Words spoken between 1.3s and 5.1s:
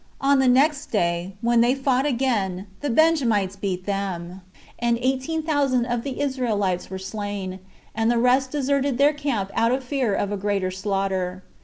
when they fought again, the Benjamites beat them; and